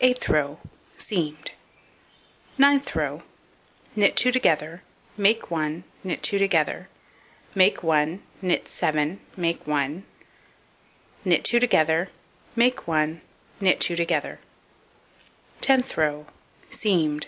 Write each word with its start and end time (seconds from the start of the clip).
Eighth 0.00 0.28
row: 0.28 0.60
Seamed. 0.96 1.50
Ninth 2.56 2.94
row: 2.94 3.24
Knit 3.96 4.16
2 4.16 4.30
together, 4.30 4.84
make 5.16 5.50
1, 5.50 5.82
knit 6.04 6.22
2 6.22 6.38
together, 6.38 6.88
make 7.52 7.82
1, 7.82 8.22
knit 8.40 8.68
7, 8.68 9.18
make 9.36 9.66
1, 9.66 10.04
knit 11.24 11.42
2 11.44 11.58
together, 11.58 12.10
make 12.54 12.86
1, 12.86 13.22
knit 13.60 13.80
2 13.80 13.96
together. 13.96 14.38
Tenth 15.60 15.96
row: 15.96 16.26
Seamed. 16.70 17.26